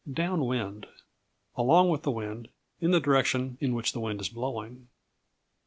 [0.11, 0.87] Down Wind
[1.55, 2.47] Along with the wind;
[2.79, 4.87] in the direction in which the wind is blowing.